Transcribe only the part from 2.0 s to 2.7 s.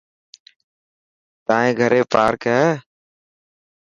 پارڪ هي.